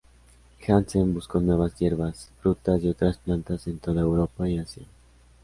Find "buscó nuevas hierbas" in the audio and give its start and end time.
1.13-2.31